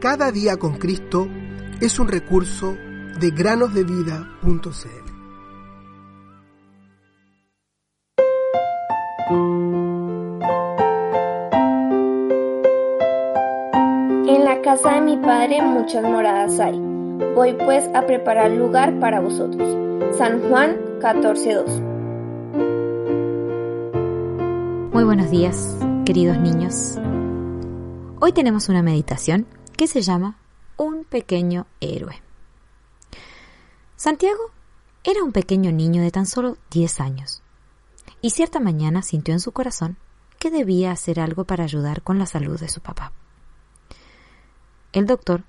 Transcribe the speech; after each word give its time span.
Cada 0.00 0.32
día 0.32 0.56
con 0.56 0.78
Cristo 0.78 1.28
es 1.78 1.98
un 1.98 2.08
recurso 2.08 2.74
de 3.20 3.30
granosdevida.cl. 3.32 4.30
En 14.26 14.44
la 14.44 14.62
casa 14.62 14.94
de 14.94 15.00
mi 15.02 15.18
padre 15.18 15.60
muchas 15.60 16.02
moradas 16.02 16.58
hay. 16.60 16.80
Voy 17.34 17.52
pues 17.52 17.86
a 17.94 18.06
preparar 18.06 18.52
lugar 18.52 18.98
para 19.00 19.20
vosotros. 19.20 19.68
San 20.16 20.40
Juan 20.48 20.78
14:2. 21.00 21.78
Muy 24.94 25.04
buenos 25.04 25.30
días, 25.30 25.76
queridos 26.06 26.38
niños. 26.38 26.96
Hoy 28.18 28.32
tenemos 28.32 28.70
una 28.70 28.82
meditación 28.82 29.46
que 29.80 29.86
se 29.86 30.02
llama 30.02 30.36
Un 30.76 31.04
pequeño 31.04 31.66
héroe. 31.80 32.20
Santiago 33.96 34.50
era 35.04 35.24
un 35.24 35.32
pequeño 35.32 35.72
niño 35.72 36.02
de 36.02 36.10
tan 36.10 36.26
solo 36.26 36.58
10 36.70 37.00
años 37.00 37.42
y 38.20 38.28
cierta 38.28 38.60
mañana 38.60 39.00
sintió 39.00 39.32
en 39.32 39.40
su 39.40 39.52
corazón 39.52 39.96
que 40.38 40.50
debía 40.50 40.92
hacer 40.92 41.18
algo 41.18 41.44
para 41.44 41.64
ayudar 41.64 42.02
con 42.02 42.18
la 42.18 42.26
salud 42.26 42.60
de 42.60 42.68
su 42.68 42.82
papá. 42.82 43.12
El 44.92 45.06
doctor 45.06 45.44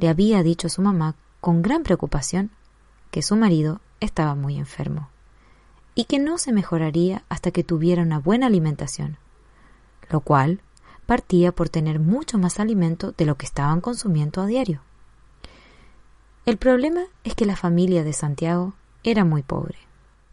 le 0.00 0.08
había 0.08 0.42
dicho 0.42 0.66
a 0.66 0.70
su 0.70 0.82
mamá 0.82 1.14
con 1.40 1.62
gran 1.62 1.84
preocupación 1.84 2.50
que 3.12 3.22
su 3.22 3.36
marido 3.36 3.80
estaba 4.00 4.34
muy 4.34 4.58
enfermo 4.58 5.10
y 5.94 6.06
que 6.06 6.18
no 6.18 6.38
se 6.38 6.52
mejoraría 6.52 7.22
hasta 7.28 7.52
que 7.52 7.62
tuviera 7.62 8.02
una 8.02 8.18
buena 8.18 8.48
alimentación, 8.48 9.16
lo 10.10 10.18
cual 10.22 10.60
partía 11.06 11.52
por 11.52 11.68
tener 11.68 12.00
mucho 12.00 12.36
más 12.36 12.60
alimento 12.60 13.12
de 13.16 13.24
lo 13.24 13.36
que 13.36 13.46
estaban 13.46 13.80
consumiendo 13.80 14.42
a 14.42 14.46
diario. 14.46 14.82
El 16.44 16.58
problema 16.58 17.04
es 17.24 17.34
que 17.34 17.46
la 17.46 17.56
familia 17.56 18.04
de 18.04 18.12
Santiago 18.12 18.74
era 19.02 19.24
muy 19.24 19.42
pobre 19.42 19.78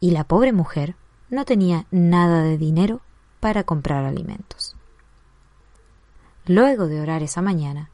y 0.00 0.12
la 0.12 0.24
pobre 0.24 0.52
mujer 0.52 0.94
no 1.30 1.44
tenía 1.44 1.86
nada 1.90 2.42
de 2.42 2.56
dinero 2.56 3.00
para 3.40 3.64
comprar 3.64 4.04
alimentos. 4.04 4.76
Luego 6.46 6.86
de 6.86 7.00
orar 7.00 7.22
esa 7.22 7.42
mañana, 7.42 7.90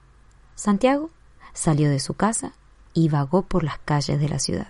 Santiago 0.55 1.11
salió 1.53 1.91
de 1.91 1.99
su 1.99 2.15
casa 2.15 2.53
y 2.93 3.09
vagó 3.09 3.43
por 3.43 3.65
las 3.65 3.79
calles 3.79 4.21
de 4.21 4.29
la 4.29 4.39
ciudad. 4.39 4.69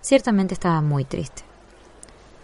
Ciertamente 0.00 0.54
estaba 0.54 0.80
muy 0.80 1.04
triste, 1.04 1.42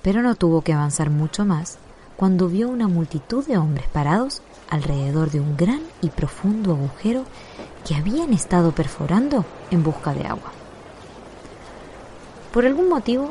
pero 0.02 0.23
no 0.23 0.34
tuvo 0.34 0.62
que 0.62 0.73
avanzar 0.73 1.11
mucho 1.11 1.45
más 1.45 1.78
cuando 2.19 2.48
vio 2.48 2.69
una 2.69 2.88
multitud 2.88 3.47
de 3.47 3.58
hombres 3.58 3.86
parados 3.86 4.42
alrededor 4.69 5.30
de 5.30 5.38
un 5.38 5.56
gran 5.56 5.80
y 6.02 6.08
profundo 6.08 6.72
agujero 6.72 7.22
que 7.86 7.94
habían 7.94 8.33
estado 8.33 8.72
perforando 8.72 9.44
en 9.70 9.84
busca 9.84 10.12
de 10.12 10.27
agua. 10.27 10.50
Por 12.52 12.66
algún 12.66 12.89
motivo, 12.89 13.30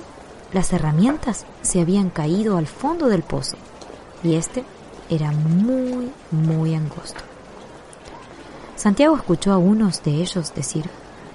las 0.53 0.71
herramientas 0.71 1.45
se 1.61 1.81
habían 1.81 2.09
caído 2.09 2.55
al 2.55 2.65
fondo 2.65 3.07
del 3.09 3.23
pozo 3.23 3.57
y 4.23 4.35
este 4.35 4.63
era 5.09 5.33
muy, 5.33 6.09
muy 6.31 6.73
angosto. 6.73 7.19
Santiago 8.77 9.17
escuchó 9.17 9.51
a 9.51 9.57
unos 9.57 10.01
de 10.03 10.11
ellos 10.11 10.55
decir, 10.55 10.85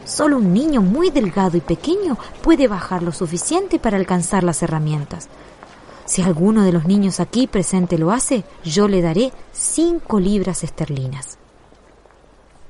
Solo 0.06 0.38
un 0.38 0.54
niño 0.54 0.80
muy 0.80 1.10
delgado 1.10 1.58
y 1.58 1.60
pequeño 1.60 2.16
puede 2.42 2.66
bajar 2.66 3.02
lo 3.02 3.12
suficiente 3.12 3.78
para 3.78 3.98
alcanzar 3.98 4.42
las 4.42 4.62
herramientas. 4.62 5.28
Si 6.12 6.20
alguno 6.20 6.64
de 6.64 6.72
los 6.72 6.84
niños 6.84 7.20
aquí 7.20 7.46
presente 7.46 7.96
lo 7.96 8.12
hace, 8.12 8.44
yo 8.62 8.86
le 8.86 9.00
daré 9.00 9.32
cinco 9.50 10.20
libras 10.20 10.62
esterlinas. 10.62 11.38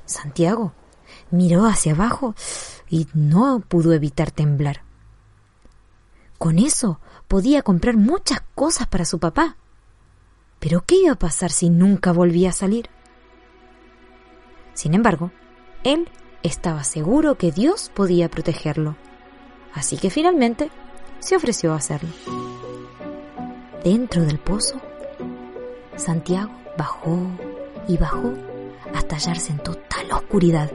Santiago 0.05 0.71
miró 1.29 1.65
hacia 1.65 1.91
abajo 1.91 2.35
y 2.89 3.09
no 3.13 3.59
pudo 3.59 3.91
evitar 3.91 4.31
temblar. 4.31 4.83
Con 6.37 6.57
eso 6.57 7.01
podía 7.27 7.63
comprar 7.63 7.97
muchas 7.97 8.39
cosas 8.55 8.87
para 8.87 9.03
su 9.03 9.19
papá. 9.19 9.57
Pero 10.59 10.85
¿qué 10.85 11.01
iba 11.03 11.11
a 11.11 11.19
pasar 11.19 11.51
si 11.51 11.69
nunca 11.69 12.13
volvía 12.13 12.51
a 12.51 12.53
salir? 12.53 12.89
Sin 14.73 14.93
embargo, 14.93 15.33
él 15.83 16.07
estaba 16.43 16.85
seguro 16.85 17.37
que 17.37 17.51
Dios 17.51 17.91
podía 17.93 18.29
protegerlo. 18.29 18.95
Así 19.73 19.97
que 19.97 20.09
finalmente 20.09 20.71
se 21.19 21.35
ofreció 21.35 21.73
a 21.73 21.75
hacerlo. 21.75 22.07
Dentro 23.83 24.23
del 24.23 24.39
pozo, 24.39 24.79
Santiago 25.97 26.53
bajó 26.77 27.19
y 27.85 27.97
bajó 27.97 28.31
hasta 28.93 29.17
hallarse 29.17 29.51
en 29.51 29.57
total 29.59 30.09
oscuridad 30.13 30.71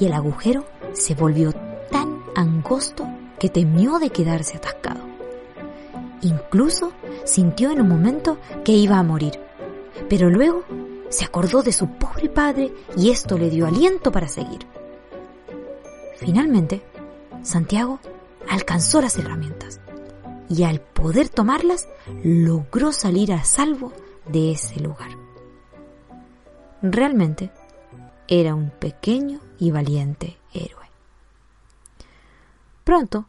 y 0.00 0.06
el 0.06 0.14
agujero 0.14 0.64
se 0.94 1.14
volvió 1.14 1.52
tan 1.90 2.22
angosto 2.34 3.06
que 3.38 3.50
temió 3.50 3.98
de 3.98 4.08
quedarse 4.08 4.56
atascado. 4.56 5.02
Incluso 6.22 6.92
sintió 7.24 7.70
en 7.70 7.82
un 7.82 7.88
momento 7.88 8.38
que 8.64 8.72
iba 8.72 8.98
a 8.98 9.02
morir, 9.02 9.38
pero 10.08 10.30
luego 10.30 10.64
se 11.10 11.26
acordó 11.26 11.62
de 11.62 11.72
su 11.72 11.88
pobre 11.88 12.30
padre 12.30 12.72
y 12.96 13.10
esto 13.10 13.36
le 13.36 13.50
dio 13.50 13.66
aliento 13.66 14.10
para 14.10 14.28
seguir. 14.28 14.66
Finalmente, 16.16 16.80
Santiago 17.42 18.00
alcanzó 18.48 19.02
las 19.02 19.18
herramientas 19.18 19.80
y 20.48 20.64
al 20.64 20.80
poder 20.80 21.28
tomarlas 21.28 21.88
logró 22.22 22.92
salir 22.92 23.32
a 23.32 23.44
salvo 23.44 23.92
de 24.26 24.52
ese 24.52 24.80
lugar. 24.80 25.10
Realmente 26.82 27.50
era 28.28 28.54
un 28.54 28.70
pequeño 28.70 29.40
y 29.58 29.70
valiente 29.70 30.38
héroe. 30.52 30.84
Pronto 32.84 33.26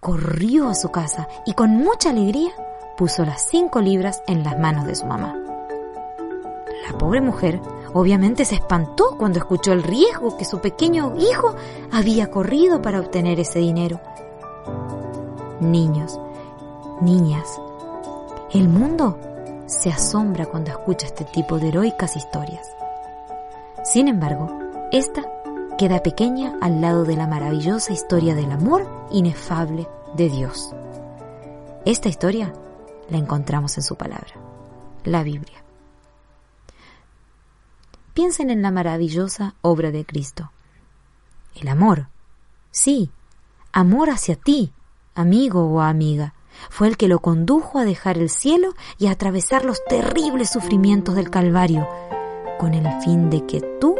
corrió 0.00 0.68
a 0.68 0.74
su 0.74 0.90
casa 0.90 1.28
y 1.46 1.54
con 1.54 1.70
mucha 1.70 2.10
alegría 2.10 2.52
puso 2.96 3.24
las 3.24 3.48
cinco 3.48 3.80
libras 3.80 4.22
en 4.26 4.44
las 4.44 4.58
manos 4.58 4.86
de 4.86 4.94
su 4.94 5.06
mamá. 5.06 5.34
La 6.86 6.98
pobre 6.98 7.20
mujer 7.20 7.60
obviamente 7.94 8.44
se 8.44 8.56
espantó 8.56 9.16
cuando 9.18 9.38
escuchó 9.38 9.72
el 9.72 9.82
riesgo 9.82 10.36
que 10.36 10.44
su 10.44 10.60
pequeño 10.60 11.14
hijo 11.18 11.56
había 11.90 12.30
corrido 12.30 12.82
para 12.82 13.00
obtener 13.00 13.40
ese 13.40 13.58
dinero. 13.58 14.00
Niños, 15.60 16.20
niñas, 17.04 17.60
el 18.52 18.68
mundo 18.68 19.18
se 19.66 19.90
asombra 19.90 20.46
cuando 20.46 20.70
escucha 20.70 21.06
este 21.06 21.24
tipo 21.24 21.58
de 21.58 21.68
heroicas 21.68 22.16
historias. 22.16 22.66
Sin 23.84 24.08
embargo, 24.08 24.50
esta 24.90 25.22
queda 25.76 26.02
pequeña 26.02 26.56
al 26.60 26.80
lado 26.80 27.04
de 27.04 27.16
la 27.16 27.26
maravillosa 27.26 27.92
historia 27.92 28.34
del 28.34 28.50
amor 28.50 28.88
inefable 29.10 29.88
de 30.16 30.30
Dios. 30.30 30.74
Esta 31.84 32.08
historia 32.08 32.52
la 33.10 33.18
encontramos 33.18 33.76
en 33.76 33.82
su 33.82 33.96
palabra, 33.96 34.34
la 35.04 35.22
Biblia. 35.22 35.62
Piensen 38.14 38.50
en 38.50 38.62
la 38.62 38.70
maravillosa 38.70 39.54
obra 39.60 39.90
de 39.90 40.04
Cristo. 40.06 40.52
El 41.56 41.68
amor. 41.68 42.08
Sí, 42.70 43.10
amor 43.72 44.10
hacia 44.10 44.36
ti, 44.36 44.72
amigo 45.14 45.66
o 45.66 45.80
amiga, 45.80 46.34
fue 46.70 46.88
el 46.88 46.96
que 46.96 47.08
lo 47.08 47.18
condujo 47.20 47.78
a 47.78 47.84
dejar 47.84 48.18
el 48.18 48.30
cielo 48.30 48.74
y 48.98 49.06
a 49.06 49.12
atravesar 49.12 49.64
los 49.64 49.84
terribles 49.84 50.50
sufrimientos 50.50 51.14
del 51.14 51.30
Calvario, 51.30 51.88
con 52.58 52.74
el 52.74 52.86
fin 53.02 53.30
de 53.30 53.44
que 53.46 53.60
tú 53.80 53.96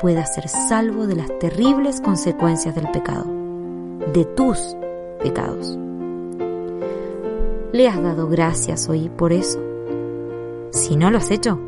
puedas 0.00 0.34
ser 0.34 0.48
salvo 0.48 1.06
de 1.06 1.16
las 1.16 1.38
terribles 1.38 2.00
consecuencias 2.00 2.74
del 2.74 2.90
pecado, 2.90 3.26
de 4.12 4.24
tus 4.24 4.76
pecados. 5.22 5.78
¿Le 7.72 7.88
has 7.88 8.02
dado 8.02 8.28
gracias 8.28 8.88
hoy 8.88 9.08
por 9.08 9.32
eso? 9.32 9.60
Si 10.70 10.96
no 10.96 11.10
lo 11.10 11.18
has 11.18 11.30
hecho, 11.30 11.58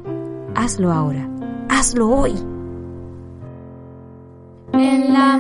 hazlo 0.54 0.92
ahora 0.92 1.28
hazlo 1.84 2.08
hoy. 2.08 2.34
En 4.72 5.12
la 5.12 5.37